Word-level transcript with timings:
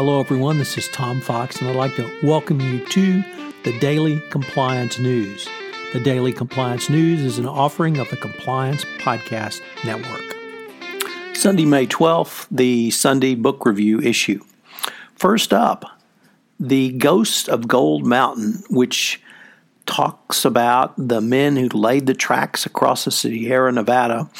Hello, 0.00 0.18
everyone. 0.18 0.56
This 0.56 0.78
is 0.78 0.88
Tom 0.88 1.20
Fox, 1.20 1.60
and 1.60 1.68
I'd 1.68 1.76
like 1.76 1.94
to 1.96 2.10
welcome 2.22 2.58
you 2.58 2.82
to 2.86 3.22
the 3.64 3.78
Daily 3.80 4.18
Compliance 4.30 4.98
News. 4.98 5.46
The 5.92 6.00
Daily 6.00 6.32
Compliance 6.32 6.88
News 6.88 7.20
is 7.20 7.36
an 7.36 7.44
offering 7.44 7.98
of 7.98 8.08
the 8.08 8.16
Compliance 8.16 8.86
Podcast 8.96 9.60
Network. 9.84 11.36
Sunday, 11.36 11.66
May 11.66 11.86
12th, 11.86 12.46
the 12.50 12.90
Sunday 12.92 13.34
Book 13.34 13.66
Review 13.66 14.00
issue. 14.00 14.42
First 15.16 15.52
up, 15.52 15.84
The 16.58 16.92
Ghost 16.92 17.50
of 17.50 17.68
Gold 17.68 18.06
Mountain, 18.06 18.64
which 18.70 19.20
talks 19.90 20.44
about 20.44 20.94
the 20.96 21.20
men 21.20 21.56
who 21.56 21.68
laid 21.68 22.06
the 22.06 22.14
tracks 22.14 22.64
across 22.64 23.04
the 23.04 23.10
Sierra 23.10 23.72
Nevada. 23.72 24.30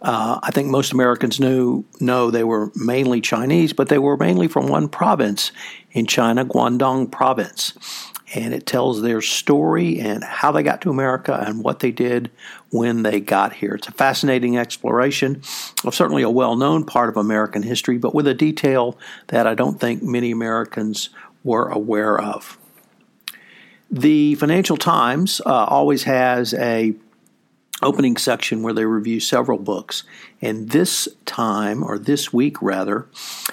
Uh, 0.00 0.40
I 0.42 0.50
think 0.50 0.68
most 0.68 0.92
Americans 0.92 1.38
knew 1.38 1.84
know 2.00 2.30
they 2.30 2.42
were 2.42 2.72
mainly 2.74 3.20
Chinese, 3.20 3.74
but 3.74 3.90
they 3.90 3.98
were 3.98 4.16
mainly 4.16 4.48
from 4.48 4.66
one 4.66 4.88
province 4.88 5.52
in 5.92 6.06
China, 6.06 6.44
Guangdong 6.44 7.12
Province. 7.12 7.74
And 8.34 8.54
it 8.54 8.66
tells 8.66 9.02
their 9.02 9.20
story 9.20 10.00
and 10.00 10.24
how 10.24 10.50
they 10.50 10.62
got 10.62 10.80
to 10.80 10.90
America 10.90 11.44
and 11.46 11.62
what 11.62 11.80
they 11.80 11.92
did 11.92 12.30
when 12.70 13.02
they 13.02 13.20
got 13.20 13.52
here. 13.52 13.74
It's 13.74 13.86
a 13.86 13.92
fascinating 13.92 14.56
exploration 14.56 15.42
of 15.84 15.94
certainly 15.94 16.22
a 16.22 16.30
well 16.30 16.56
known 16.56 16.84
part 16.84 17.10
of 17.10 17.18
American 17.18 17.62
history, 17.62 17.98
but 17.98 18.14
with 18.14 18.26
a 18.26 18.34
detail 18.34 18.98
that 19.28 19.46
I 19.46 19.54
don't 19.54 19.78
think 19.78 20.02
many 20.02 20.30
Americans 20.30 21.10
were 21.44 21.68
aware 21.68 22.18
of. 22.18 22.58
The 23.94 24.34
Financial 24.34 24.76
Times 24.76 25.40
uh, 25.46 25.66
always 25.66 26.02
has 26.02 26.52
a 26.52 26.94
opening 27.80 28.16
section 28.16 28.64
where 28.64 28.72
they 28.72 28.84
review 28.84 29.20
several 29.20 29.56
books. 29.56 30.02
And 30.42 30.70
this 30.70 31.06
time, 31.26 31.80
or 31.84 31.96
this 31.96 32.32
week 32.32 32.60
rather, 32.60 33.06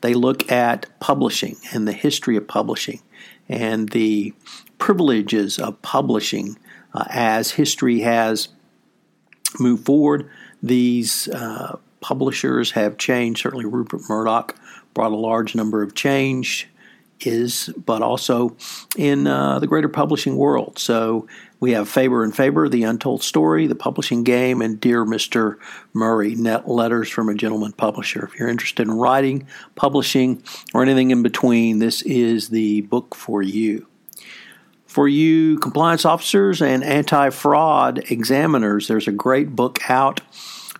they 0.00 0.12
look 0.12 0.50
at 0.50 0.86
publishing 0.98 1.54
and 1.72 1.86
the 1.86 1.92
history 1.92 2.36
of 2.36 2.48
publishing 2.48 3.00
and 3.48 3.90
the 3.90 4.34
privileges 4.78 5.60
of 5.60 5.80
publishing 5.82 6.58
uh, 6.94 7.04
as 7.10 7.52
history 7.52 8.00
has 8.00 8.48
moved 9.60 9.86
forward. 9.86 10.28
These 10.60 11.28
uh, 11.28 11.76
publishers 12.00 12.72
have 12.72 12.98
changed. 12.98 13.40
Certainly, 13.40 13.66
Rupert 13.66 14.00
Murdoch 14.08 14.56
brought 14.94 15.12
a 15.12 15.16
large 15.16 15.54
number 15.54 15.80
of 15.84 15.94
change 15.94 16.68
is, 17.20 17.70
but 17.84 18.02
also 18.02 18.56
in 18.96 19.26
uh, 19.26 19.58
the 19.58 19.66
greater 19.66 19.88
publishing 19.88 20.36
world. 20.36 20.78
So 20.78 21.26
we 21.60 21.72
have 21.72 21.88
Faber 21.88 22.24
and 22.24 22.34
Faber, 22.34 22.68
The 22.68 22.84
Untold 22.84 23.22
Story, 23.22 23.66
The 23.66 23.74
Publishing 23.74 24.22
Game, 24.24 24.60
and 24.60 24.80
Dear 24.80 25.04
Mr. 25.04 25.56
Murray, 25.92 26.34
net 26.34 26.68
letters 26.68 27.08
from 27.08 27.28
a 27.28 27.34
gentleman 27.34 27.72
publisher. 27.72 28.24
If 28.24 28.38
you're 28.38 28.48
interested 28.48 28.86
in 28.86 28.94
writing, 28.94 29.46
publishing, 29.74 30.42
or 30.74 30.82
anything 30.82 31.10
in 31.10 31.22
between, 31.22 31.78
this 31.78 32.02
is 32.02 32.50
the 32.50 32.82
book 32.82 33.14
for 33.14 33.42
you. 33.42 33.86
For 34.86 35.08
you 35.08 35.58
compliance 35.58 36.04
officers 36.04 36.62
and 36.62 36.84
anti 36.84 37.30
fraud 37.30 38.10
examiners, 38.10 38.86
there's 38.86 39.08
a 39.08 39.12
great 39.12 39.56
book 39.56 39.90
out 39.90 40.20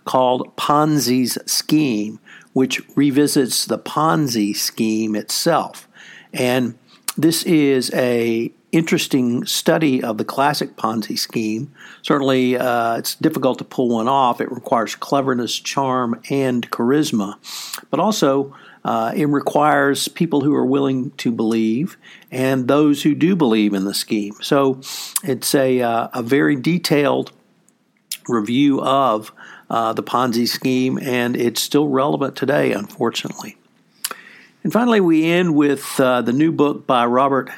called 0.04 0.54
Ponzi's 0.56 1.38
Scheme, 1.50 2.20
which 2.52 2.86
revisits 2.94 3.66
the 3.66 3.78
Ponzi 3.78 4.54
scheme 4.54 5.16
itself. 5.16 5.88
And 6.34 6.76
this 7.16 7.44
is 7.44 7.92
a 7.94 8.52
interesting 8.72 9.46
study 9.46 10.02
of 10.02 10.18
the 10.18 10.24
classic 10.24 10.74
Ponzi 10.76 11.16
scheme. 11.16 11.72
Certainly, 12.02 12.58
uh, 12.58 12.96
it's 12.96 13.14
difficult 13.14 13.58
to 13.58 13.64
pull 13.64 13.88
one 13.88 14.08
off. 14.08 14.40
It 14.40 14.50
requires 14.50 14.96
cleverness, 14.96 15.54
charm, 15.60 16.20
and 16.28 16.68
charisma. 16.70 17.36
But 17.90 18.00
also, 18.00 18.54
uh, 18.84 19.12
it 19.14 19.26
requires 19.26 20.08
people 20.08 20.40
who 20.40 20.52
are 20.54 20.66
willing 20.66 21.12
to 21.12 21.30
believe 21.30 21.96
and 22.32 22.66
those 22.66 23.04
who 23.04 23.14
do 23.14 23.36
believe 23.36 23.74
in 23.74 23.84
the 23.84 23.94
scheme. 23.94 24.34
So, 24.42 24.80
it's 25.22 25.54
a, 25.54 25.80
uh, 25.80 26.08
a 26.12 26.22
very 26.24 26.56
detailed 26.56 27.30
review 28.28 28.80
of 28.80 29.30
uh, 29.70 29.92
the 29.92 30.02
Ponzi 30.02 30.48
scheme, 30.48 30.98
and 30.98 31.36
it's 31.36 31.62
still 31.62 31.86
relevant 31.86 32.34
today, 32.34 32.72
unfortunately. 32.72 33.56
And 34.64 34.72
finally, 34.72 35.00
we 35.00 35.30
end 35.30 35.54
with 35.54 36.00
uh, 36.00 36.22
the 36.22 36.32
new 36.32 36.50
book 36.50 36.86
by 36.86 37.04
Robert 37.04 37.50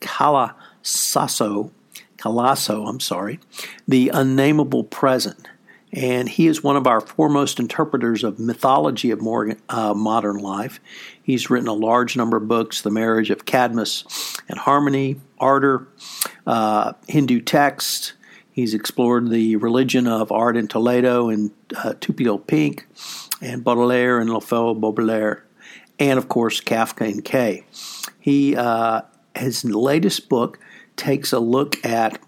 Calasasso, 0.00 1.70
Calasso, 2.16 2.88
I'm 2.88 2.98
sorry, 2.98 3.38
The 3.86 4.10
Unnameable 4.12 4.82
Present. 4.82 5.46
And 5.92 6.28
he 6.28 6.48
is 6.48 6.62
one 6.62 6.76
of 6.76 6.86
our 6.88 7.00
foremost 7.00 7.60
interpreters 7.60 8.24
of 8.24 8.40
mythology 8.40 9.12
of 9.12 9.22
Morgan, 9.22 9.62
uh, 9.68 9.94
modern 9.94 10.38
life. 10.38 10.80
He's 11.22 11.48
written 11.48 11.68
a 11.68 11.74
large 11.74 12.16
number 12.16 12.36
of 12.36 12.48
books 12.48 12.82
The 12.82 12.90
Marriage 12.90 13.30
of 13.30 13.46
Cadmus 13.46 14.36
and 14.48 14.58
Harmony, 14.58 15.20
Ardor, 15.38 15.86
uh, 16.44 16.94
Hindu 17.06 17.40
Text. 17.40 18.14
He's 18.50 18.74
explored 18.74 19.30
the 19.30 19.54
religion 19.54 20.08
of 20.08 20.32
art 20.32 20.56
in 20.56 20.66
Toledo 20.66 21.28
and 21.28 21.52
uh, 21.76 21.94
Tiepolo 22.00 22.44
Pink, 22.44 22.88
and 23.40 23.62
Baudelaire 23.62 24.18
and 24.18 24.28
L'Enfant 24.28 24.80
Baudelaire 24.80 25.44
and 25.98 26.18
of 26.18 26.28
course 26.28 26.60
Kafka 26.60 27.10
and 27.10 27.24
Kay. 27.24 27.64
He 28.20 28.56
uh, 28.56 29.02
his 29.36 29.64
latest 29.64 30.28
book 30.28 30.58
takes 30.96 31.32
a 31.32 31.38
look 31.38 31.84
at 31.84 32.20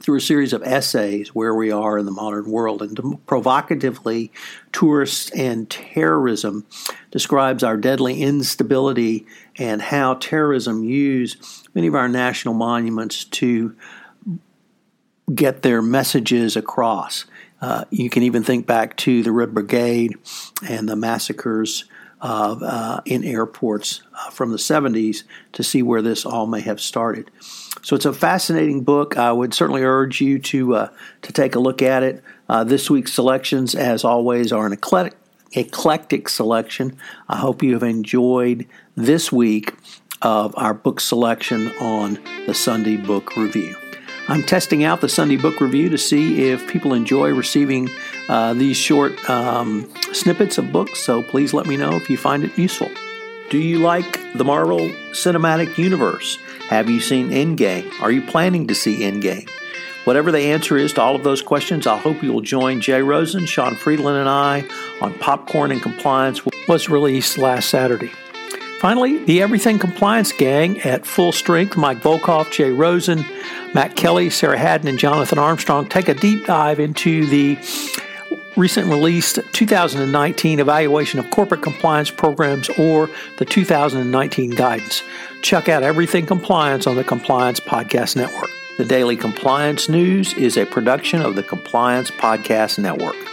through 0.00 0.18
a 0.18 0.20
series 0.20 0.52
of 0.52 0.62
essays 0.62 1.34
where 1.34 1.54
we 1.54 1.70
are 1.70 1.98
in 1.98 2.06
the 2.06 2.12
modern 2.12 2.50
world 2.50 2.80
and 2.80 3.26
provocatively 3.26 4.32
tourists 4.72 5.30
and 5.32 5.68
terrorism 5.68 6.64
describes 7.10 7.62
our 7.62 7.76
deadly 7.76 8.22
instability 8.22 9.26
and 9.56 9.82
how 9.82 10.14
terrorism 10.14 10.84
use 10.84 11.64
many 11.74 11.86
of 11.86 11.94
our 11.94 12.08
national 12.08 12.54
monuments 12.54 13.24
to 13.24 13.76
get 15.34 15.62
their 15.62 15.82
messages 15.82 16.56
across 16.56 17.26
uh, 17.60 17.84
you 17.90 18.08
can 18.08 18.22
even 18.22 18.42
think 18.42 18.66
back 18.66 18.96
to 18.96 19.22
the 19.22 19.32
red 19.32 19.52
brigade 19.52 20.16
and 20.66 20.88
the 20.88 20.96
massacres 20.96 21.84
in 23.06 23.24
airports 23.24 24.02
uh, 24.14 24.30
from 24.30 24.50
the 24.50 24.56
70s 24.56 25.22
to 25.52 25.62
see 25.62 25.82
where 25.82 26.02
this 26.02 26.26
all 26.26 26.46
may 26.46 26.60
have 26.60 26.80
started. 26.80 27.30
So 27.82 27.96
it's 27.96 28.04
a 28.04 28.12
fascinating 28.12 28.82
book. 28.82 29.16
I 29.16 29.32
would 29.32 29.54
certainly 29.54 29.82
urge 29.82 30.20
you 30.20 30.38
to 30.38 30.74
uh, 30.74 30.88
to 31.22 31.32
take 31.32 31.54
a 31.54 31.60
look 31.60 31.82
at 31.82 32.02
it. 32.02 32.22
Uh, 32.48 32.64
this 32.64 32.90
week's 32.90 33.12
selections, 33.12 33.74
as 33.74 34.04
always, 34.04 34.52
are 34.52 34.66
an 34.66 34.72
eclectic, 34.72 35.18
eclectic 35.52 36.28
selection. 36.28 36.96
I 37.28 37.36
hope 37.36 37.62
you 37.62 37.72
have 37.74 37.82
enjoyed 37.82 38.66
this 38.96 39.32
week 39.32 39.74
of 40.22 40.54
our 40.56 40.74
book 40.74 41.00
selection 41.00 41.68
on 41.80 42.18
the 42.46 42.54
Sunday 42.54 42.96
Book 42.96 43.36
Review. 43.36 43.76
I'm 44.30 44.44
testing 44.44 44.84
out 44.84 45.00
the 45.00 45.08
Sunday 45.08 45.34
Book 45.34 45.60
Review 45.60 45.88
to 45.88 45.98
see 45.98 46.50
if 46.50 46.64
people 46.68 46.94
enjoy 46.94 47.30
receiving 47.30 47.90
uh, 48.28 48.54
these 48.54 48.76
short 48.76 49.28
um, 49.28 49.92
snippets 50.12 50.56
of 50.56 50.70
books, 50.70 51.00
so 51.00 51.20
please 51.20 51.52
let 51.52 51.66
me 51.66 51.76
know 51.76 51.96
if 51.96 52.08
you 52.08 52.16
find 52.16 52.44
it 52.44 52.56
useful. 52.56 52.88
Do 53.48 53.58
you 53.58 53.80
like 53.80 54.20
the 54.34 54.44
Marvel 54.44 54.88
Cinematic 55.10 55.76
Universe? 55.76 56.38
Have 56.68 56.88
you 56.88 57.00
seen 57.00 57.30
Endgame? 57.30 57.90
Are 58.00 58.12
you 58.12 58.22
planning 58.22 58.68
to 58.68 58.74
see 58.74 59.00
Endgame? 59.00 59.50
Whatever 60.04 60.30
the 60.30 60.38
answer 60.38 60.76
is 60.76 60.92
to 60.92 61.02
all 61.02 61.16
of 61.16 61.24
those 61.24 61.42
questions, 61.42 61.88
I 61.88 61.98
hope 61.98 62.22
you 62.22 62.32
will 62.32 62.40
join 62.40 62.80
Jay 62.80 63.02
Rosen, 63.02 63.46
Sean 63.46 63.74
Friedland, 63.74 64.16
and 64.16 64.28
I 64.28 64.64
on 65.00 65.12
Popcorn 65.14 65.72
and 65.72 65.82
Compliance, 65.82 66.40
was 66.68 66.88
released 66.88 67.36
last 67.36 67.68
Saturday. 67.68 68.12
Finally, 68.80 69.22
the 69.26 69.42
Everything 69.42 69.78
Compliance 69.78 70.32
Gang 70.32 70.80
at 70.80 71.04
full 71.04 71.32
strength 71.32 71.76
Mike 71.76 71.98
Volkov, 71.98 72.50
Jay 72.50 72.70
Rosen, 72.70 73.22
Matt 73.74 73.94
Kelly, 73.94 74.30
Sarah 74.30 74.56
Haddon, 74.56 74.88
and 74.88 74.98
Jonathan 74.98 75.38
Armstrong 75.38 75.86
take 75.86 76.08
a 76.08 76.14
deep 76.14 76.46
dive 76.46 76.80
into 76.80 77.26
the 77.26 77.58
recent 78.56 78.88
released 78.88 79.38
2019 79.52 80.60
Evaluation 80.60 81.20
of 81.20 81.30
Corporate 81.30 81.60
Compliance 81.60 82.10
Programs 82.10 82.70
or 82.78 83.10
the 83.36 83.44
2019 83.44 84.52
Guidance. 84.52 85.02
Check 85.42 85.68
out 85.68 85.82
Everything 85.82 86.24
Compliance 86.24 86.86
on 86.86 86.96
the 86.96 87.04
Compliance 87.04 87.60
Podcast 87.60 88.16
Network. 88.16 88.48
The 88.78 88.86
Daily 88.86 89.14
Compliance 89.14 89.90
News 89.90 90.32
is 90.32 90.56
a 90.56 90.64
production 90.64 91.20
of 91.20 91.34
the 91.34 91.42
Compliance 91.42 92.10
Podcast 92.12 92.78
Network. 92.78 93.29